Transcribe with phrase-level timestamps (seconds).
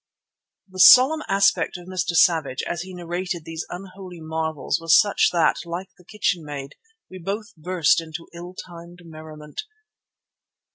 [0.67, 2.15] The solemn aspect of Mr.
[2.15, 6.73] Savage as he narrated these unholy marvels was such that, like the kitchenmaid,
[7.07, 9.61] we both burst into ill timed merriment.